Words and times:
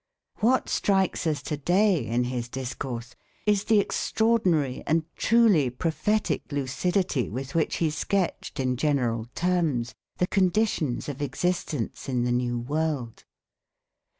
What 0.39 0.67
strikes 0.67 1.27
us 1.27 1.43
to 1.43 1.57
day 1.57 2.03
in 2.07 2.23
his 2.23 2.49
discourse 2.49 3.13
is 3.45 3.65
the 3.65 3.79
extraordinary 3.79 4.81
and 4.87 5.03
truly 5.15 5.69
prophetic 5.69 6.51
lucidity 6.51 7.29
with 7.29 7.53
which 7.53 7.75
he 7.75 7.91
sketched 7.91 8.59
in 8.59 8.77
general 8.77 9.25
terms 9.35 9.93
the 10.17 10.25
conditions 10.25 11.07
of 11.07 11.21
existence 11.21 12.09
in 12.09 12.23
the 12.23 12.31
new 12.31 12.57
world. 12.57 13.25